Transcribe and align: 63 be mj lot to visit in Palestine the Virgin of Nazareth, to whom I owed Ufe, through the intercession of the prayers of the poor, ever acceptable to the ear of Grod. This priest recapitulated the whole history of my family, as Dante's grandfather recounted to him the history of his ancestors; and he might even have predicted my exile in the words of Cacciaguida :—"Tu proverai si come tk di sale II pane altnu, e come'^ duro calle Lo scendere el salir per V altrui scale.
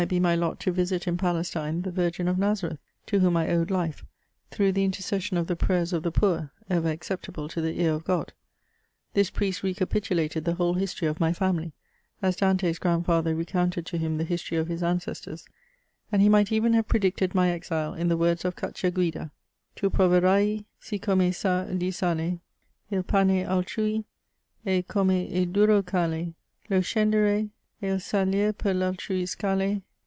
63 0.01 0.17
be 0.19 0.25
mj 0.25 0.39
lot 0.39 0.59
to 0.59 0.71
visit 0.71 1.07
in 1.07 1.15
Palestine 1.15 1.83
the 1.83 1.91
Virgin 1.91 2.27
of 2.27 2.39
Nazareth, 2.39 2.79
to 3.05 3.19
whom 3.19 3.37
I 3.37 3.49
owed 3.49 3.67
Ufe, 3.67 4.01
through 4.49 4.71
the 4.71 4.83
intercession 4.83 5.37
of 5.37 5.45
the 5.45 5.55
prayers 5.55 5.93
of 5.93 6.01
the 6.01 6.09
poor, 6.11 6.51
ever 6.71 6.89
acceptable 6.89 7.47
to 7.49 7.61
the 7.61 7.79
ear 7.79 7.93
of 7.93 8.03
Grod. 8.05 8.29
This 9.13 9.29
priest 9.29 9.61
recapitulated 9.61 10.43
the 10.43 10.55
whole 10.55 10.73
history 10.73 11.07
of 11.07 11.19
my 11.19 11.33
family, 11.33 11.73
as 12.19 12.35
Dante's 12.35 12.79
grandfather 12.79 13.35
recounted 13.35 13.85
to 13.85 13.99
him 13.99 14.17
the 14.17 14.23
history 14.23 14.57
of 14.57 14.67
his 14.69 14.81
ancestors; 14.81 15.45
and 16.11 16.19
he 16.19 16.29
might 16.29 16.51
even 16.51 16.73
have 16.73 16.87
predicted 16.87 17.35
my 17.35 17.49
exile 17.51 17.93
in 17.93 18.07
the 18.07 18.17
words 18.17 18.43
of 18.43 18.55
Cacciaguida 18.55 19.29
:—"Tu 19.75 19.91
proverai 19.91 20.65
si 20.79 20.97
come 20.97 21.19
tk 21.29 21.77
di 21.77 21.91
sale 21.91 22.39
II 22.91 23.03
pane 23.03 23.45
altnu, 23.45 24.03
e 24.65 24.81
come'^ 24.81 25.53
duro 25.53 25.83
calle 25.83 26.33
Lo 26.71 26.79
scendere 26.79 27.51
el 27.83 27.97
salir 27.99 28.57
per 28.57 28.73
V 28.73 28.79
altrui 28.79 29.27
scale. 29.29 29.83